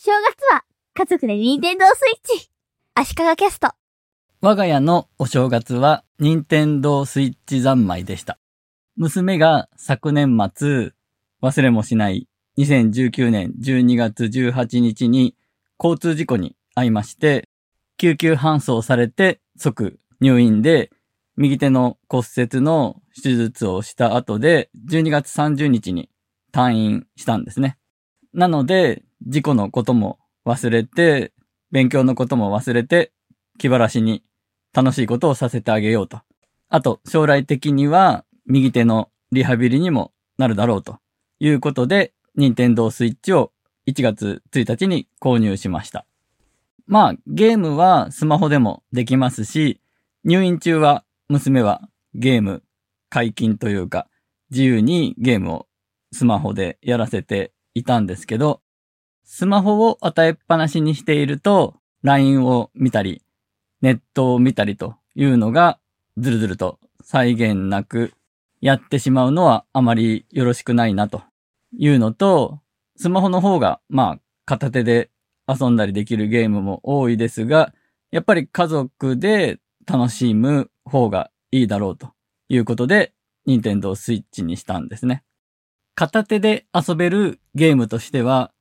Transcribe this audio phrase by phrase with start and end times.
[0.00, 0.62] 正月は
[0.94, 2.50] 家族でニンテンドースイッチ。
[2.94, 3.72] 足利キャスト。
[4.40, 8.38] 我が家のお正月は、任天堂スイッチ三昧でした。
[8.94, 10.92] 娘が昨年末、
[11.42, 15.34] 忘れもしない2019年12月18日に
[15.80, 17.48] 交通事故に遭いまして、
[17.96, 20.92] 救急搬送されて即入院で、
[21.36, 26.08] 右手の骨折の手術をした後で、12月30日に
[26.52, 27.78] 退院したんですね。
[28.32, 31.32] なので、事故のことも忘れて、
[31.70, 33.12] 勉強のことも忘れて、
[33.58, 34.22] 気晴らしに
[34.72, 36.20] 楽しいことをさせてあげようと。
[36.68, 40.98] あと、将来的には右手のリハビリにもなるだろうと
[41.40, 43.52] いうことで、任天堂スイッチを
[43.88, 46.06] 1月1日に購入しました。
[46.86, 49.80] まあ、ゲームはスマホでもできますし、
[50.24, 52.62] 入院中は娘はゲーム
[53.10, 54.08] 解禁というか、
[54.50, 55.66] 自由にゲームを
[56.12, 58.62] スマホでやらせていたんですけど、
[59.30, 63.22] スマホを与えっぱなしにしていると、LINE を見たり、
[63.82, 65.78] ネットを見たりというのが、
[66.16, 68.14] ずるずると再現なく
[68.62, 71.22] やってしまうのはあまりよろしくないなと
[71.76, 72.60] いうのと、
[72.96, 75.10] スマホの方が、まあ、片手で
[75.46, 77.74] 遊んだりできるゲームも多いですが、
[78.10, 82.14] やっぱり家族で楽しむ方がいいだろうと
[82.48, 83.12] いうことで、
[83.44, 85.22] 任天堂スイッチにしたんですね。
[85.94, 88.52] 片手で遊べるゲームとしては、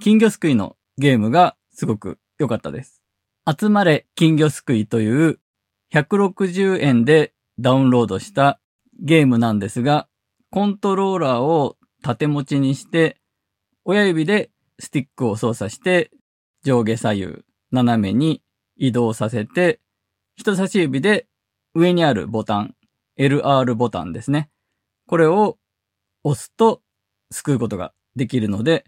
[0.00, 3.02] 金魚すくいのゲームがすごく良かったです。
[3.46, 5.38] 集まれ金魚すくいという
[5.92, 8.60] 160円でダウンロードした
[9.00, 10.08] ゲームなんですが、
[10.50, 13.20] コントローラーを縦持ちにして、
[13.84, 16.10] 親指でスティックを操作して、
[16.64, 18.42] 上下左右、斜めに
[18.76, 19.80] 移動させて、
[20.36, 21.26] 人差し指で
[21.74, 22.74] 上にあるボタン、
[23.18, 24.50] LR ボタンですね。
[25.06, 25.58] これを
[26.24, 26.82] 押すと
[27.30, 28.84] 救うことができるので、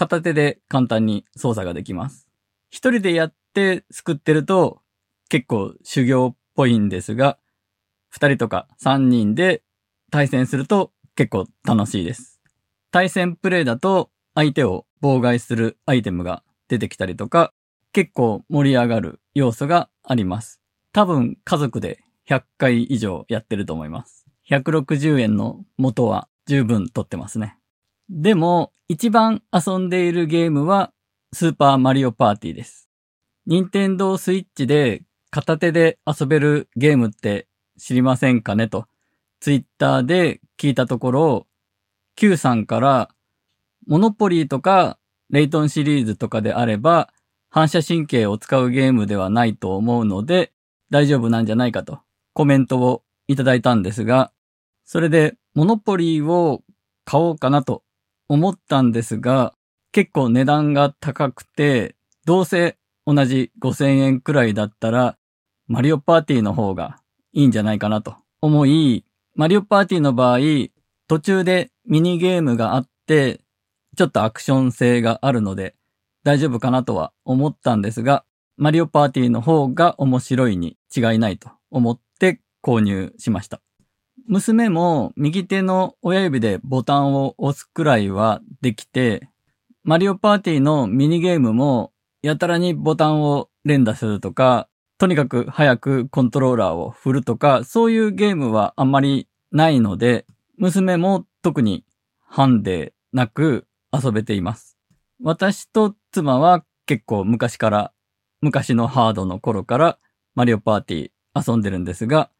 [0.00, 2.26] 片手で簡単に操作ができます。
[2.70, 4.80] 一人でやって救ってると
[5.28, 7.36] 結構修行っぽいんですが、
[8.08, 9.62] 二人とか三人で
[10.10, 12.40] 対戦すると結構楽しいです。
[12.90, 17.52] 対戦プレイだと相手を妨害するアイテムが出てきたりとか、
[17.92, 20.62] 結構盛り上がる要素があります。
[20.94, 24.24] 多分家族で100回以上やってると思います。
[24.48, 27.59] 160円の元は十分取ってますね。
[28.12, 30.92] でも、一番遊んでいるゲームは、
[31.32, 32.88] スーパーマリオパーティーです。
[33.46, 37.46] 任天堂スイッチで片手で遊べるゲームって
[37.78, 38.86] 知りませんかねと、
[39.38, 41.46] ツイッターで聞いたところ、
[42.16, 43.10] Q さんから、
[43.86, 44.98] モノポリーとか、
[45.30, 47.12] レイトンシリーズとかであれば、
[47.48, 50.52] 反射神経を使うゲームではないと思うので、
[50.90, 52.00] 大丈夫なんじゃないかと
[52.32, 54.32] コメントをいただいたんですが、
[54.84, 56.64] それでモノポリーを
[57.04, 57.84] 買おうかなと
[58.30, 59.54] 思ったんですが、
[59.90, 65.18] 結構値段が高くて、どうせ同じ5000円くらいだったら、
[65.66, 67.00] マリオパーティーの方が
[67.32, 69.04] いいんじゃないかなと思い、
[69.34, 70.38] マリオパーティーの場合、
[71.08, 73.40] 途中でミニゲームがあって、
[73.96, 75.74] ちょっとアクション性があるので、
[76.22, 78.24] 大丈夫かなとは思ったんですが、
[78.56, 83.60] マリオパーティーの方が面白いに違いないと思って購入しました。
[84.26, 89.28] 娘も右手の親指でボタンを押すくらいはできて、
[89.82, 91.92] マリオパーティーのミニゲームも
[92.22, 100.26] やたらにボタンを連打するとか、とにかく早くコントローラーを振るとか、そういうゲームはあんまりないので、
[100.58, 101.84] 娘も特に
[102.18, 104.76] ハンデなく遊べています。
[105.22, 107.92] 私と妻は結構昔から、
[108.40, 109.98] 昔のハードの頃から
[110.34, 112.30] マリオパーティー遊んでるんですが、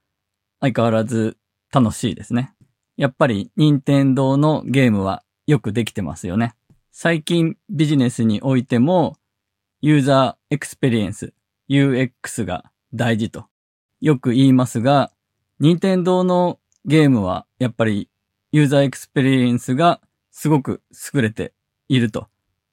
[0.61, 1.39] 相変わらず
[1.73, 2.55] 楽しいですね。
[2.97, 6.55] やっぱり任天堂のゲームはよくできてますよね。
[6.91, 9.17] 最近ビジネスにおいても
[9.81, 11.33] ユーザーエクスペリエンス
[11.69, 13.47] UX が大事と
[14.01, 15.13] よく言いますが、
[15.61, 18.09] 任天堂のゲームはやっぱり
[18.53, 20.01] ユーザーエクスペリエンスが
[20.31, 20.83] すごく
[21.15, 21.53] 優れて
[21.89, 22.29] いると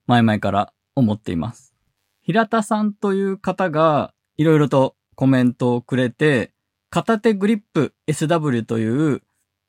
[0.08, 1.74] 前々から思っています。
[2.22, 6.52] 平田さんという方がいろいろとコメントをくれて、
[6.90, 9.22] 片手グリップ SW という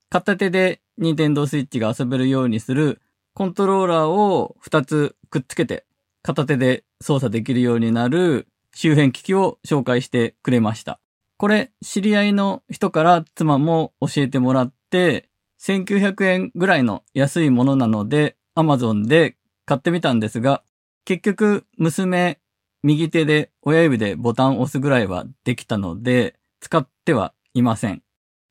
[0.09, 3.00] 片手で Nintendo Switch が遊べるようにする
[3.35, 5.85] コントローラーを2つくっつけて
[6.23, 11.00] 片手で操作できるようになる周辺機器を紹介してくれました。
[11.37, 15.29] これ知り合いの人から妻も教えてもらって
[15.61, 20.62] 1900円ぐらいの安いものなので Amazon で買ってみたんですが
[21.05, 22.38] 結局娘
[22.82, 28.03] 右手で親指でボタンを押すぐらいはできたので使ってはいません。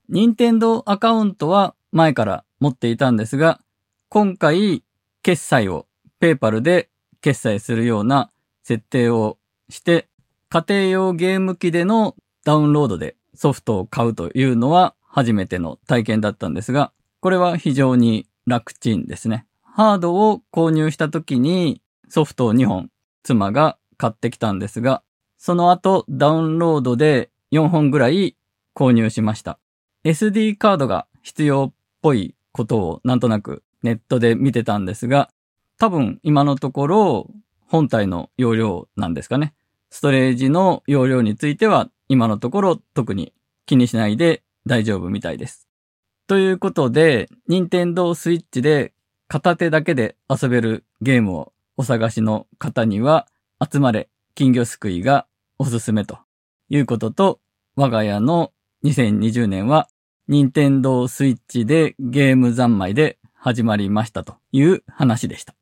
[0.09, 3.59] 任天堂アカウントは前から持っていたんですが、
[4.09, 4.83] 今回
[5.21, 5.85] 決済を
[6.19, 6.89] ペーパルで
[7.21, 8.31] 決済するような
[8.63, 9.37] 設定を
[9.69, 10.07] して、
[10.49, 12.15] 家庭用ゲーム機での
[12.45, 19.45] ダウンロードでソフトを買うというのは初めての体験だったんですが、これは非常に楽ちんですね。
[19.63, 22.89] ハードを購入した時にソフトを2本
[23.23, 25.03] 妻が買ってきたんですが、
[25.37, 28.35] その後ダウンロードで4本ぐらい
[28.75, 29.59] 購入しました。
[30.03, 35.29] SD カードが必要っぽいことをなんとなくネットで見てたんですが、
[35.77, 37.31] 多分今のところ
[37.67, 39.53] 本体の容量なんですかね。
[39.89, 43.33] ストレージの容量については今のところ特に
[43.65, 45.67] 気にしないで大丈夫みたいです。
[46.27, 48.93] ということで、任天堂スイッチで
[49.27, 53.27] 片手だけで遊べるゲームをお探しの方には
[53.63, 55.27] 集まれ金魚すくいが
[55.59, 56.26] おすすめと
[56.69, 57.39] いうことと、
[57.75, 58.51] 我が家の
[58.83, 59.87] 2020年は
[60.27, 65.55] 任天堂スイッチでゲーム三昧で始まりましたという話でした。